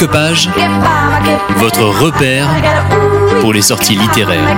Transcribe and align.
Marque-Page, 0.00 0.48
votre 1.56 1.82
repère 1.82 2.48
pour 3.42 3.52
les 3.52 3.60
sorties 3.60 3.96
littéraires. 3.96 4.56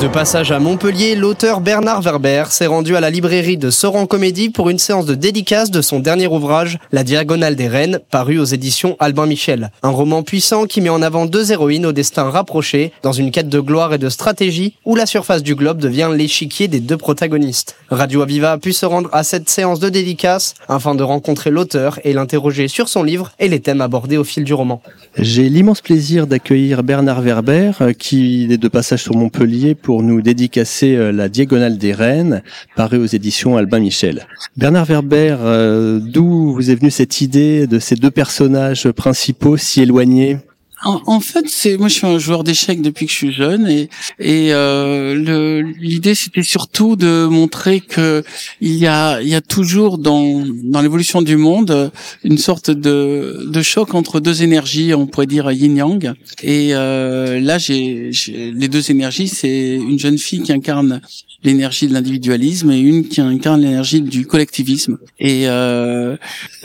De 0.00 0.08
passage 0.08 0.50
à 0.50 0.58
Montpellier, 0.58 1.14
l'auteur 1.14 1.60
Bernard 1.60 2.00
Werber 2.00 2.44
s'est 2.48 2.66
rendu 2.66 2.96
à 2.96 3.00
la 3.00 3.10
librairie 3.10 3.58
de 3.58 3.68
Soran 3.68 4.06
Comédie 4.06 4.48
pour 4.48 4.70
une 4.70 4.78
séance 4.78 5.04
de 5.04 5.14
dédicace 5.14 5.70
de 5.70 5.82
son 5.82 6.00
dernier 6.00 6.26
ouvrage, 6.26 6.78
La 6.90 7.04
Diagonale 7.04 7.54
des 7.54 7.68
Reines, 7.68 8.00
paru 8.10 8.38
aux 8.38 8.46
éditions 8.46 8.96
Albin 8.98 9.26
Michel. 9.26 9.70
Un 9.82 9.90
roman 9.90 10.22
puissant 10.22 10.64
qui 10.64 10.80
met 10.80 10.88
en 10.88 11.02
avant 11.02 11.26
deux 11.26 11.52
héroïnes 11.52 11.84
au 11.84 11.92
destin 11.92 12.30
rapproché, 12.30 12.92
dans 13.02 13.12
une 13.12 13.30
quête 13.30 13.50
de 13.50 13.60
gloire 13.60 13.92
et 13.92 13.98
de 13.98 14.08
stratégie, 14.08 14.74
où 14.86 14.96
la 14.96 15.04
surface 15.04 15.42
du 15.42 15.54
globe 15.54 15.78
devient 15.78 16.08
l'échiquier 16.16 16.66
des 16.66 16.80
deux 16.80 16.96
protagonistes. 16.96 17.76
Radio 17.90 18.22
Aviva 18.22 18.52
a 18.52 18.58
pu 18.58 18.72
se 18.72 18.86
rendre 18.86 19.10
à 19.12 19.22
cette 19.22 19.50
séance 19.50 19.80
de 19.80 19.90
dédicace 19.90 20.54
afin 20.66 20.94
de 20.94 21.02
rencontrer 21.02 21.50
l'auteur 21.50 22.00
et 22.04 22.14
l'interroger 22.14 22.68
sur 22.68 22.88
son 22.88 23.02
livre 23.02 23.32
et 23.38 23.48
les 23.48 23.60
thèmes 23.60 23.82
abordés 23.82 24.16
au 24.16 24.24
fil 24.24 24.44
du 24.44 24.54
roman. 24.54 24.80
J'ai 25.18 25.50
l'immense 25.50 25.82
plaisir 25.82 26.26
d'accueillir 26.26 26.84
Bernard 26.84 27.20
Werber, 27.20 27.72
euh, 27.82 27.92
qui 27.92 28.48
est 28.50 28.56
de 28.56 28.68
passage 28.68 29.02
sur 29.02 29.14
Montpellier 29.14 29.74
nous 29.98 30.22
dédicacer 30.22 30.96
euh, 30.96 31.12
La 31.12 31.28
Diagonale 31.28 31.76
des 31.76 31.92
Reines, 31.92 32.42
paru 32.76 32.98
aux 32.98 33.06
éditions 33.06 33.56
Albin 33.56 33.80
Michel. 33.80 34.26
Bernard 34.56 34.86
Werber, 34.86 35.36
euh, 35.40 36.00
d'où 36.00 36.52
vous 36.52 36.70
est 36.70 36.74
venue 36.76 36.90
cette 36.90 37.20
idée 37.20 37.66
de 37.66 37.78
ces 37.78 37.96
deux 37.96 38.10
personnages 38.10 38.90
principaux 38.92 39.56
si 39.56 39.82
éloignés? 39.82 40.38
En, 40.84 41.00
en, 41.06 41.20
fait, 41.20 41.48
c'est 41.48 41.76
moi 41.76 41.88
je 41.88 41.94
suis 41.94 42.06
un 42.06 42.18
joueur 42.18 42.44
d'échecs 42.44 42.80
depuis 42.80 43.06
que 43.06 43.12
je 43.12 43.16
suis 43.16 43.32
jeune 43.32 43.66
et 43.68 43.88
et 44.18 44.52
euh, 44.52 45.62
l'idée 45.78 46.14
c'était 46.14 46.42
surtout 46.42 46.96
de 46.96 47.26
montrer 47.26 47.80
que 47.80 48.24
il 48.60 48.76
y 48.76 48.86
a 48.86 49.20
il 49.20 49.28
y 49.28 49.34
a 49.34 49.40
toujours 49.40 49.98
dans 49.98 50.44
dans 50.64 50.80
l'évolution 50.80 51.22
du 51.22 51.36
monde 51.36 51.92
une 52.24 52.38
sorte 52.38 52.70
de 52.70 53.46
de 53.46 53.62
choc 53.62 53.94
entre 53.94 54.20
deux 54.20 54.42
énergies, 54.42 54.94
on 54.94 55.06
pourrait 55.06 55.26
dire 55.26 55.50
yin 55.52 55.76
yang. 55.76 56.12
Et 56.42 56.70
euh, 56.72 57.40
là, 57.40 57.58
j'ai 57.58 58.10
les 58.28 58.68
deux 58.68 58.90
énergies, 58.90 59.28
c'est 59.28 59.74
une 59.74 59.98
jeune 59.98 60.18
fille 60.18 60.42
qui 60.42 60.52
incarne 60.52 61.00
l'énergie 61.42 61.86
de 61.88 61.94
l'individualisme 61.94 62.70
et 62.70 62.78
une 62.78 63.08
qui 63.08 63.20
incarne 63.20 63.62
l'énergie 63.62 64.02
du 64.02 64.26
collectivisme. 64.26 64.98
Et 65.18 65.48
euh, 65.48 66.16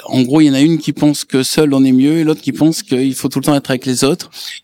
en 0.06 0.22
gros, 0.22 0.42
il 0.42 0.48
y 0.48 0.50
en 0.50 0.54
a 0.54 0.62
une 0.62 0.78
qui 0.78 0.94
pense 0.94 1.24
que 1.24 1.44
seul 1.44 1.74
on 1.74 1.84
est 1.84 1.92
mieux 1.92 2.18
et 2.18 2.24
l'autre 2.24 2.42
qui 2.42 2.52
pense 2.52 2.84
qu'il 2.84 3.16
faut 3.16 3.30
tout 3.30 3.40
le 3.40 3.46
temps 3.46 3.56
être 3.56 3.70
avec 3.70 3.86
les 3.86 4.04
autres. 4.04 4.05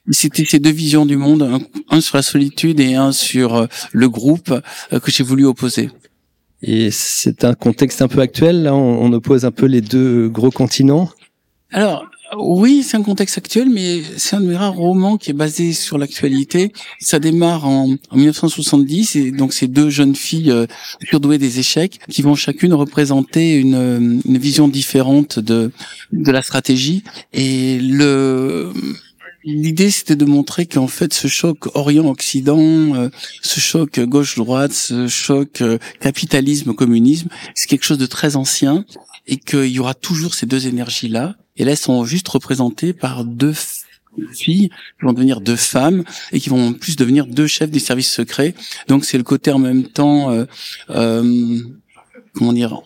C'était 0.09 0.45
ces 0.45 0.59
deux 0.59 0.71
visions 0.71 1.05
du 1.05 1.17
monde, 1.17 1.61
un, 1.89 2.01
sur 2.01 2.17
la 2.17 2.23
solitude 2.23 2.79
et 2.79 2.95
un 2.95 3.11
sur 3.11 3.55
euh, 3.55 3.67
le 3.91 4.09
groupe, 4.09 4.51
euh, 4.93 4.99
que 4.99 5.11
j'ai 5.11 5.23
voulu 5.23 5.45
opposer. 5.45 5.89
Et 6.61 6.91
c'est 6.91 7.43
un 7.43 7.53
contexte 7.53 8.01
un 8.01 8.07
peu 8.07 8.19
actuel, 8.19 8.63
là, 8.63 8.75
on, 8.75 9.03
on 9.03 9.13
oppose 9.13 9.45
un 9.45 9.51
peu 9.51 9.65
les 9.65 9.81
deux 9.81 10.29
gros 10.29 10.51
continents. 10.51 11.09
Alors, 11.71 12.05
oui, 12.37 12.81
c'est 12.83 12.95
un 12.95 13.03
contexte 13.03 13.37
actuel, 13.37 13.69
mais 13.69 14.01
c'est 14.15 14.37
un 14.37 14.41
de 14.41 14.45
mes 14.45 14.55
rares 14.55 14.75
romans 14.75 15.17
qui 15.17 15.31
est 15.31 15.33
basé 15.33 15.73
sur 15.73 15.97
l'actualité. 15.97 16.71
Ça 16.99 17.19
démarre 17.19 17.67
en, 17.67 17.97
1970, 18.13 19.15
et 19.17 19.31
donc 19.31 19.51
c'est 19.51 19.67
deux 19.67 19.89
jeunes 19.89 20.15
filles 20.15 20.51
euh, 20.51 20.65
surdouées 21.03 21.37
des 21.37 21.59
échecs 21.59 21.99
qui 22.09 22.21
vont 22.21 22.35
chacune 22.35 22.73
représenter 22.73 23.57
une, 23.57 24.21
une 24.25 24.37
vision 24.37 24.69
différente 24.69 25.39
de 25.39 25.71
de 26.13 26.31
la 26.31 26.41
stratégie. 26.41 27.03
Et 27.33 27.79
le 27.79 28.71
L'idée, 29.43 29.89
c'était 29.89 30.15
de 30.15 30.25
montrer 30.25 30.65
qu'en 30.65 30.87
fait, 30.87 31.13
ce 31.13 31.27
choc 31.27 31.75
Orient-Occident, 31.75 32.59
euh, 32.95 33.09
ce 33.41 33.59
choc 33.59 33.99
gauche-droite, 33.99 34.71
ce 34.71 35.07
choc 35.07 35.61
euh, 35.61 35.79
capitalisme-communisme, 35.99 37.29
c'est 37.55 37.67
quelque 37.67 37.85
chose 37.85 37.97
de 37.97 38.05
très 38.05 38.35
ancien 38.35 38.85
et 39.27 39.37
qu'il 39.37 39.67
y 39.67 39.79
aura 39.79 39.93
toujours 39.93 40.35
ces 40.35 40.45
deux 40.45 40.67
énergies-là. 40.67 41.35
Et 41.57 41.65
là, 41.65 41.71
elles 41.71 41.77
sont 41.77 42.05
juste 42.05 42.27
représentées 42.27 42.93
par 42.93 43.25
deux 43.25 43.53
filles 44.33 44.69
qui 44.69 45.05
vont 45.05 45.13
devenir 45.13 45.41
deux 45.41 45.55
femmes 45.55 46.03
et 46.31 46.39
qui 46.39 46.49
vont 46.49 46.69
en 46.69 46.73
plus 46.73 46.95
devenir 46.95 47.25
deux 47.25 47.47
chefs 47.47 47.71
des 47.71 47.79
services 47.79 48.11
secrets. 48.11 48.53
Donc 48.87 49.05
c'est 49.05 49.17
le 49.17 49.23
côté 49.23 49.51
en 49.51 49.59
même 49.59 49.87
temps, 49.87 50.31
euh, 50.31 50.45
euh, 50.89 51.59
comment 52.33 52.53
dire, 52.53 52.81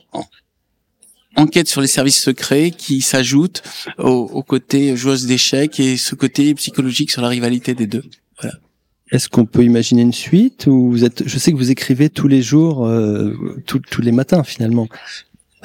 enquête 1.36 1.68
sur 1.68 1.82
les 1.82 1.88
services 1.88 2.22
secrets 2.22 2.72
qui 2.72 3.02
s'ajoute 3.02 3.64
au, 3.98 4.10
au, 4.10 4.44
côté 4.44 4.96
joueuse 4.96 5.26
d'échecs 5.26 5.80
et 5.80 5.98
ce 5.98 6.16
côté 6.16 6.54
psychologique 6.56 7.12
sur 7.12 7.22
la 7.22 7.30
rivalité 7.30 7.74
des 7.74 7.88
deux. 7.88 8.04
Voilà. 8.42 8.56
Est-ce 9.12 9.30
qu'on 9.30 9.46
peut 9.46 9.64
imaginer 9.64 10.02
une 10.02 10.14
suite 10.14 10.68
ou 10.68 10.90
vous 10.90 11.04
êtes 11.04 11.28
Je 11.28 11.38
sais 11.38 11.52
que 11.52 11.58
vous 11.58 11.72
écrivez 11.72 12.10
tous 12.10 12.28
les 12.28 12.42
jours, 12.42 12.86
euh, 12.86 13.34
tous 13.66 14.02
les 14.02 14.12
matins 14.12 14.44
finalement. 14.44 14.88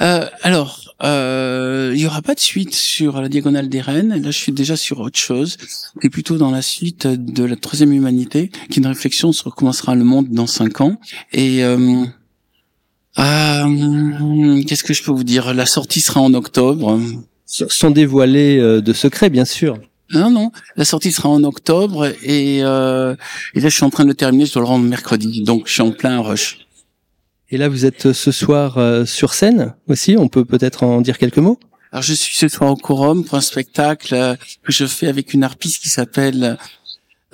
Euh, 0.01 0.27
alors, 0.43 0.95
euh, 1.03 1.93
il 1.95 2.01
y 2.01 2.07
aura 2.07 2.23
pas 2.23 2.35
de 2.35 2.41
suite 2.41 2.75
sur 2.75 3.21
la 3.21 3.29
diagonale 3.29 3.69
des 3.69 3.81
reines. 3.81 4.15
Là, 4.23 4.31
je 4.31 4.39
suis 4.39 4.53
déjà 4.53 4.77
sur 4.77 5.01
autre 5.01 5.19
chose, 5.19 5.59
est 6.03 6.09
plutôt 6.09 6.39
dans 6.39 6.51
la 6.51 6.63
suite 6.63 7.07
de 7.07 7.45
la 7.45 7.57
troisième 7.57 7.93
humanité, 7.93 8.51
qui 8.71 8.79
est 8.79 8.83
une 8.83 8.87
réflexion 8.87 9.33
sur 9.33 9.55
comment 9.55 9.73
sera 9.73 9.95
le 9.95 10.05
monde 10.05 10.29
dans 10.31 10.47
cinq 10.47 10.81
ans. 10.81 10.99
Et 11.33 11.63
euh, 11.65 12.05
euh, 13.19 14.50
qu'est-ce 14.65 14.85
que 14.85 14.95
je 14.95 15.03
peux 15.03 15.13
vous 15.13 15.25
dire? 15.25 15.55
La 15.55 15.67
sortie 15.67 16.01
sera 16.01 16.21
en 16.21 16.35
octobre. 16.35 16.99
Sans 17.47 17.91
dévoiler 17.91 18.59
euh, 18.59 18.81
de 18.81 18.93
secrets, 18.93 19.29
bien 19.29 19.45
sûr. 19.45 19.79
Non, 20.13 20.31
non. 20.31 20.53
La 20.77 20.85
sortie 20.85 21.13
sera 21.13 21.29
en 21.29 21.43
octobre 21.45 22.13
et, 22.23 22.63
euh, 22.63 23.15
et 23.55 23.61
là, 23.61 23.69
je 23.69 23.75
suis 23.75 23.85
en 23.85 23.91
train 23.91 24.05
de 24.05 24.09
le 24.09 24.15
terminer. 24.15 24.47
Je 24.47 24.53
dois 24.53 24.63
le 24.63 24.69
rendre 24.69 24.85
mercredi, 24.85 25.43
donc 25.43 25.67
je 25.67 25.73
suis 25.73 25.83
en 25.83 25.93
plein 25.93 26.21
rush. 26.21 26.67
Et 27.51 27.57
là, 27.57 27.69
vous 27.69 27.85
êtes 27.85 28.13
ce 28.13 28.31
soir 28.31 28.79
euh, 28.79 29.05
sur 29.05 29.35
scène 29.35 29.75
aussi. 29.89 30.17
On 30.17 30.29
peut 30.29 30.45
peut-être 30.45 30.85
en 30.85 31.01
dire 31.01 31.19
quelques 31.19 31.39
mots? 31.39 31.59
Alors, 31.93 32.03
je 32.03 32.15
suis 32.15 32.37
ce 32.37 32.47
soir 32.47 32.71
au 32.71 32.77
Quorum 32.77 33.25
pour 33.25 33.35
un 33.37 33.41
spectacle 33.41 34.15
euh, 34.15 34.37
que 34.63 34.73
je 34.73 34.87
fais 34.87 35.09
avec 35.09 35.35
une 35.35 35.43
harpiste 35.43 35.83
qui 35.83 35.89
s'appelle 35.89 36.45
euh, 36.45 36.55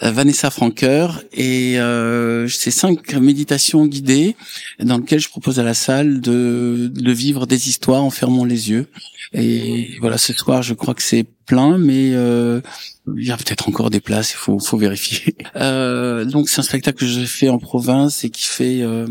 Vanessa 0.02 0.50
Franker 0.50 1.22
et 1.32 1.80
euh, 1.80 2.48
c'est 2.48 2.70
cinq 2.70 3.14
méditations 3.14 3.86
guidées 3.86 4.36
dans 4.78 4.98
lesquelles 4.98 5.20
je 5.20 5.28
propose 5.30 5.58
à 5.58 5.62
la 5.62 5.74
salle 5.74 6.20
de 6.20 7.12
vivre 7.12 7.46
des 7.46 7.68
histoires 7.68 8.04
en 8.04 8.10
fermant 8.10 8.44
les 8.44 8.70
yeux. 8.70 8.88
Et 9.32 9.96
voilà, 10.00 10.18
ce 10.18 10.32
soir, 10.32 10.62
je 10.62 10.74
crois 10.74 10.94
que 10.94 11.02
c'est 11.02 11.26
plein, 11.46 11.78
mais 11.78 12.12
euh, 12.14 12.60
il 13.16 13.26
y 13.26 13.30
a 13.30 13.36
peut-être 13.36 13.68
encore 13.68 13.90
des 13.90 14.00
places, 14.00 14.32
il 14.32 14.36
faut, 14.36 14.58
faut 14.58 14.78
vérifier. 14.78 15.36
Euh, 15.56 16.26
donc 16.26 16.50
c'est 16.50 16.60
un 16.60 16.64
spectacle 16.64 16.98
que 16.98 17.06
je 17.06 17.24
fais 17.24 17.48
en 17.48 17.58
province 17.58 18.24
et 18.24 18.30
qui 18.30 18.44
fait 18.44 18.82
euh, 18.82 19.06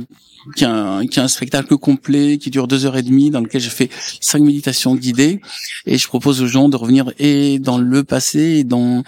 qui 0.55 0.63
est, 0.63 0.67
un, 0.67 1.07
qui 1.07 1.19
est 1.19 1.21
un 1.23 1.27
spectacle 1.27 1.75
complet 1.77 2.37
qui 2.37 2.51
dure 2.51 2.67
deux 2.67 2.85
heures 2.85 2.97
et 2.97 3.01
demie 3.01 3.31
dans 3.31 3.39
lequel 3.39 3.61
je 3.61 3.69
fais 3.69 3.89
cinq 4.21 4.43
méditations 4.43 4.95
guidées 4.95 5.41
et 5.87 5.97
je 5.97 6.07
propose 6.07 6.43
aux 6.43 6.47
gens 6.47 6.69
de 6.69 6.75
revenir 6.75 7.11
et 7.17 7.57
dans 7.57 7.79
le 7.79 8.03
passé 8.03 8.39
et 8.59 8.63
dans 8.63 9.03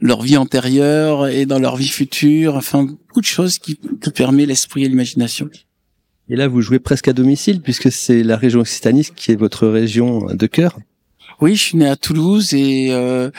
leur 0.00 0.20
vie 0.20 0.36
antérieure 0.36 1.26
et 1.26 1.46
dans 1.46 1.58
leur 1.58 1.76
vie 1.76 1.88
future, 1.88 2.56
enfin 2.56 2.84
beaucoup 2.84 3.20
de 3.20 3.26
choses 3.26 3.58
qui 3.58 3.76
te 3.76 4.10
permet 4.10 4.44
l'esprit 4.44 4.84
et 4.84 4.88
l'imagination. 4.88 5.48
Et 6.28 6.36
là, 6.36 6.48
vous 6.48 6.60
jouez 6.62 6.78
presque 6.78 7.08
à 7.08 7.12
domicile 7.12 7.60
puisque 7.60 7.92
c'est 7.92 8.22
la 8.22 8.36
région 8.36 8.60
Occitanie 8.60 9.08
qui 9.14 9.32
est 9.32 9.36
votre 9.36 9.68
région 9.68 10.26
de 10.32 10.46
cœur. 10.46 10.78
Oui, 11.40 11.56
je 11.56 11.62
suis 11.62 11.78
né 11.78 11.86
à 11.86 11.96
Toulouse 11.96 12.54
et 12.54 12.88
euh, 12.90 13.30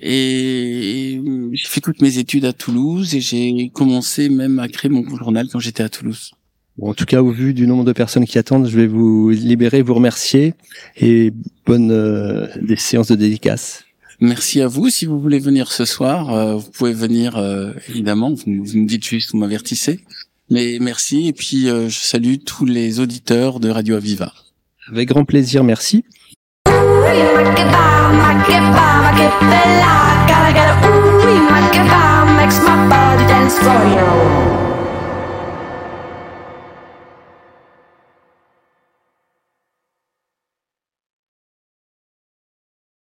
et 0.00 1.20
j'ai 1.52 1.68
fait 1.68 1.80
toutes 1.80 2.00
mes 2.00 2.18
études 2.18 2.44
à 2.44 2.52
Toulouse 2.52 3.14
et 3.14 3.20
j'ai 3.20 3.70
commencé 3.72 4.28
même 4.28 4.58
à 4.58 4.68
créer 4.68 4.90
mon 4.90 5.04
journal 5.16 5.48
quand 5.52 5.58
j'étais 5.58 5.82
à 5.82 5.88
Toulouse. 5.88 6.32
Bon, 6.78 6.90
en 6.90 6.94
tout 6.94 7.04
cas, 7.04 7.22
au 7.22 7.30
vu 7.30 7.52
du 7.52 7.66
nombre 7.66 7.84
de 7.84 7.92
personnes 7.92 8.24
qui 8.24 8.38
attendent, 8.38 8.66
je 8.66 8.76
vais 8.76 8.86
vous 8.86 9.28
libérer, 9.28 9.82
vous 9.82 9.94
remercier 9.94 10.54
et 10.96 11.32
bonne 11.66 11.90
euh, 11.90 12.46
des 12.60 12.76
séances 12.76 13.08
de 13.08 13.16
dédicace. 13.16 13.84
Merci 14.20 14.62
à 14.62 14.68
vous. 14.68 14.88
Si 14.88 15.04
vous 15.04 15.20
voulez 15.20 15.38
venir 15.38 15.70
ce 15.70 15.84
soir, 15.84 16.32
euh, 16.32 16.56
vous 16.56 16.70
pouvez 16.70 16.94
venir 16.94 17.36
euh, 17.36 17.72
évidemment. 17.88 18.30
Vous, 18.32 18.64
vous, 18.64 18.78
me 18.78 18.86
dites 18.86 19.04
juste, 19.04 19.32
vous 19.32 19.38
m'avertissez. 19.38 20.00
Mais 20.52 20.76
merci 20.82 21.28
et 21.28 21.32
puis 21.32 21.70
euh, 21.70 21.88
je 21.88 21.98
salue 21.98 22.34
tous 22.44 22.66
les 22.66 23.00
auditeurs 23.00 23.58
de 23.58 23.70
Radio 23.70 23.96
Aviva. 23.96 24.34
Avec 24.86 25.08
grand 25.08 25.24
plaisir, 25.24 25.64
merci. 25.64 26.04